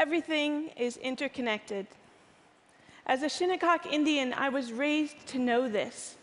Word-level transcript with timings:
Everything 0.00 0.70
is 0.78 0.96
interconnected. 0.96 1.86
As 3.04 3.22
a 3.22 3.28
Shinnecock 3.28 3.84
Indian, 3.84 4.32
I 4.32 4.48
was 4.48 4.72
raised 4.72 5.26
to 5.26 5.38
know 5.38 5.68
this. 5.68 6.16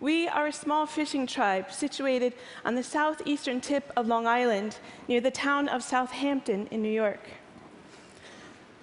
We 0.00 0.26
are 0.26 0.48
a 0.48 0.52
small 0.52 0.86
fishing 0.86 1.28
tribe 1.28 1.70
situated 1.70 2.32
on 2.64 2.74
the 2.74 2.82
southeastern 2.82 3.60
tip 3.60 3.92
of 3.96 4.08
Long 4.08 4.26
Island, 4.26 4.78
near 5.06 5.20
the 5.20 5.30
town 5.30 5.68
of 5.68 5.84
Southampton 5.84 6.66
in 6.72 6.82
New 6.82 6.90
York. 6.90 7.20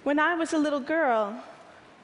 When 0.04 0.18
I 0.18 0.36
was 0.36 0.54
a 0.54 0.58
little 0.58 0.80
girl, 0.80 1.44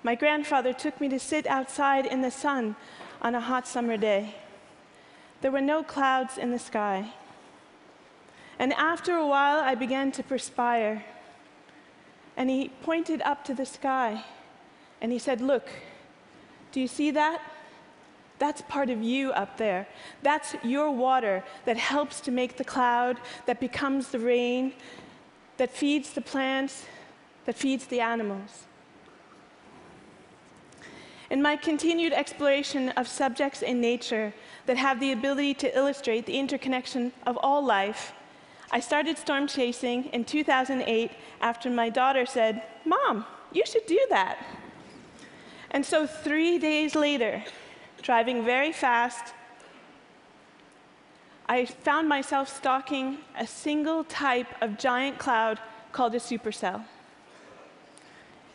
my 0.03 0.15
grandfather 0.15 0.75
took 0.75 1.01
me 1.01 1.09
to 1.09 1.19
sit 1.19 1.47
outside 1.47 2.05
in 2.05 2.21
the 2.21 2.31
sun 2.31 2.77
on 3.23 3.35
a 3.35 3.41
hot 3.41 3.67
summer 3.67 3.97
day. 3.97 4.35
There 5.41 5.51
were 5.51 5.63
no 5.63 5.83
clouds 5.83 6.37
in 6.37 6.51
the 6.51 6.59
sky. 6.59 7.15
And 8.59 8.75
after 8.75 9.15
a 9.15 9.27
while, 9.27 9.61
I 9.61 9.75
began 9.75 10.13
to 10.13 10.23
perspire. 10.23 11.03
And 12.37 12.51
he 12.51 12.71
pointed 12.83 13.23
up 13.23 13.45
to 13.45 13.55
the 13.55 13.67
sky 13.67 14.25
and 15.01 15.13
he 15.13 15.19
said, 15.19 15.41
Look, 15.41 15.69
do 16.73 16.81
you 16.81 16.89
see 16.89 17.11
that? 17.13 17.41
That's 18.39 18.63
part 18.63 18.91
of 18.91 19.03
you 19.03 19.33
up 19.33 19.57
there. 19.57 19.87
That's 20.23 20.57
your 20.63 20.91
water 20.91 21.43
that 21.65 21.79
helps 21.79 22.21
to 22.23 22.31
make 22.31 22.59
the 22.59 22.65
cloud, 22.65 23.19
that 23.47 23.61
becomes 23.61 24.09
the 24.09 24.19
rain, 24.19 24.75
that 25.57 25.71
feeds 25.71 26.13
the 26.13 26.21
plants, 26.21 26.85
that 27.47 27.57
feeds 27.57 27.87
the 27.87 28.01
animals. 28.01 28.65
In 31.31 31.43
my 31.43 31.57
continued 31.57 32.13
exploration 32.13 32.91
of 32.91 33.09
subjects 33.09 33.63
in 33.63 33.81
nature 33.81 34.33
that 34.67 34.77
have 34.77 35.01
the 35.01 35.13
ability 35.13 35.55
to 35.55 35.77
illustrate 35.77 36.27
the 36.27 36.39
interconnection 36.39 37.13
of 37.27 37.39
all 37.43 37.65
life, 37.65 38.13
I 38.71 38.81
started 38.81 39.17
storm 39.17 39.47
chasing 39.47 40.07
in 40.07 40.25
2008 40.25 41.11
after 41.41 41.71
my 41.71 41.89
daughter 41.89 42.27
said, 42.27 42.63
Mom, 42.85 43.25
you 43.53 43.65
should 43.65 43.87
do 43.87 44.01
that. 44.11 44.45
And 45.71 45.85
so 45.85 46.07
three 46.07 46.59
days 46.59 46.95
later, 46.95 47.45
driving 48.03 48.45
very 48.45 48.73
fast, 48.73 49.35
I 51.49 51.65
found 51.65 52.09
myself 52.09 52.55
stalking 52.55 53.19
a 53.39 53.47
single 53.47 54.03
type 54.05 54.49
of 54.61 54.79
giant 54.79 55.19
cloud 55.19 55.61
called 55.93 56.15
a 56.15 56.19
supercell, 56.19 56.85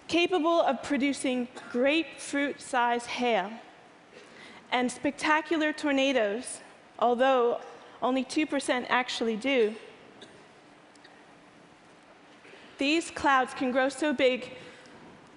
capable 0.09 0.61
of 0.61 0.83
producing 0.83 1.47
grapefruit-sized 1.71 3.07
hail 3.07 3.49
and 4.71 4.91
spectacular 4.91 5.71
tornadoes, 5.71 6.59
although 6.99 7.61
only 8.01 8.25
2% 8.25 8.85
actually 8.89 9.37
do. 9.37 9.73
These 12.81 13.11
clouds 13.11 13.53
can 13.53 13.71
grow 13.71 13.89
so 13.89 14.11
big, 14.11 14.53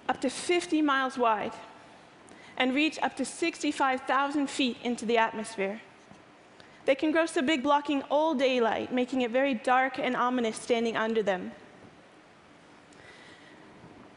up 0.09 0.19
to 0.23 0.31
50 0.31 0.81
miles 0.81 1.19
wide, 1.19 1.53
and 2.57 2.75
reach 2.75 2.99
up 3.03 3.17
to 3.17 3.27
65,000 3.27 4.49
feet 4.49 4.79
into 4.83 5.05
the 5.05 5.19
atmosphere. 5.19 5.83
They 6.87 6.95
can 6.95 7.13
grow 7.13 7.27
so 7.27 7.43
big, 7.43 7.63
blocking 7.63 8.01
all 8.05 8.35
daylight, 8.35 8.95
making 8.95 9.21
it 9.21 9.31
very 9.31 9.53
dark 9.53 9.99
and 9.99 10.17
ominous 10.17 10.57
standing 10.57 10.97
under 10.97 11.23
them. 11.23 11.53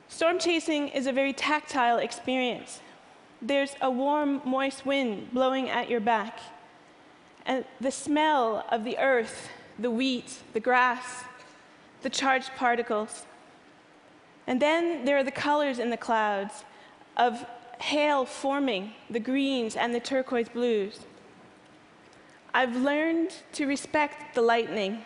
Storm 0.08 0.40
chasing 0.40 0.88
is 0.88 1.06
a 1.06 1.12
very 1.12 1.34
tactile 1.34 1.98
experience. 1.98 2.80
There's 3.42 3.76
a 3.82 3.92
warm, 3.92 4.42
moist 4.46 4.86
wind 4.86 5.34
blowing 5.34 5.70
at 5.70 5.90
your 5.90 6.00
back, 6.00 6.40
and 7.46 7.66
the 7.82 7.92
smell 7.92 8.66
of 8.72 8.86
the 8.86 8.98
earth, 8.98 9.50
the 9.78 9.92
wheat, 9.92 10.40
the 10.54 10.62
grass, 10.62 11.26
the 12.02 12.10
charged 12.10 12.52
particles. 12.56 13.26
And 14.46 14.62
then 14.62 15.06
there 15.06 15.18
are 15.18 15.24
the 15.24 15.32
colors 15.32 15.80
in 15.80 15.90
the 15.90 15.98
clouds 15.98 16.64
of 17.18 17.46
hail 17.80 18.26
forming 18.26 18.94
the 19.10 19.20
greens 19.20 19.76
and 19.76 19.94
the 19.94 20.00
turquoise 20.00 20.50
blues. 20.50 21.00
I've 22.54 22.76
learned 22.76 23.34
to 23.54 23.68
respect 23.68 24.34
the 24.34 24.42
lightning. 24.42 25.04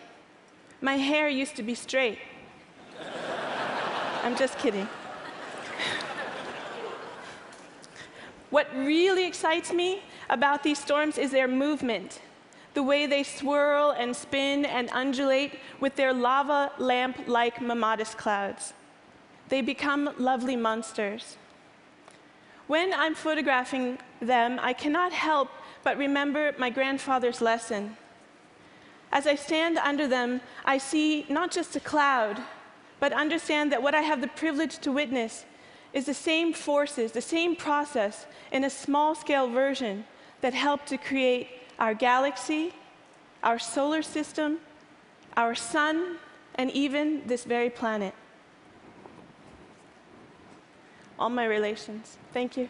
My 0.79 0.97
hair 0.97 1.27
used 1.27 1.55
to 1.57 1.63
be 1.63 1.75
straight. 1.75 2.19
I'm 4.23 4.35
just 4.37 4.57
kidding. 4.59 4.87
what 8.51 8.67
really 8.75 9.25
excites 9.25 9.73
me 9.73 10.01
about 10.29 10.63
these 10.63 10.77
storms 10.79 11.17
is 11.17 11.31
their 11.31 11.47
movement, 11.47 12.21
the 12.73 12.83
way 12.83 13.05
they 13.05 13.23
swirl 13.23 13.91
and 13.91 14.15
spin 14.15 14.65
and 14.65 14.89
undulate 14.93 15.59
with 15.79 15.95
their 15.95 16.13
lava 16.13 16.71
lamp-like 16.77 17.57
mammatus 17.57 18.15
clouds. 18.15 18.73
They 19.49 19.61
become 19.61 20.09
lovely 20.17 20.55
monsters. 20.55 21.37
When 22.67 22.93
I'm 22.93 23.15
photographing 23.15 23.97
them, 24.21 24.59
I 24.61 24.73
cannot 24.73 25.11
help 25.11 25.49
but 25.83 25.97
remember 25.97 26.53
my 26.57 26.69
grandfather's 26.69 27.41
lesson. 27.41 27.97
As 29.11 29.27
I 29.27 29.35
stand 29.35 29.77
under 29.77 30.07
them, 30.07 30.41
I 30.63 30.77
see 30.77 31.25
not 31.27 31.51
just 31.51 31.75
a 31.75 31.79
cloud, 31.79 32.41
but 32.99 33.11
understand 33.11 33.71
that 33.71 33.83
what 33.83 33.95
I 33.95 34.01
have 34.01 34.21
the 34.21 34.27
privilege 34.27 34.77
to 34.79 34.91
witness 34.91 35.45
is 35.91 36.05
the 36.05 36.13
same 36.13 36.53
forces, 36.53 37.11
the 37.11 37.21
same 37.21 37.55
process 37.55 38.25
in 38.51 38.63
a 38.63 38.69
small 38.69 39.15
scale 39.15 39.49
version 39.49 40.05
that 40.39 40.53
helped 40.53 40.87
to 40.87 40.97
create 40.97 41.49
our 41.81 41.93
galaxy, 41.93 42.73
our 43.43 43.59
solar 43.59 44.01
system, 44.01 44.59
our 45.35 45.53
sun, 45.53 46.17
and 46.55 46.71
even 46.71 47.23
this 47.27 47.43
very 47.43 47.69
planet 47.69 48.13
all 51.21 51.29
my 51.29 51.45
relations. 51.45 52.17
Thank 52.33 52.57
you. 52.57 52.67